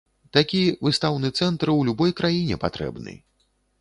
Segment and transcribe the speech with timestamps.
[0.35, 3.13] Такі выстаўны цэнтр у любой краіне патрэбны.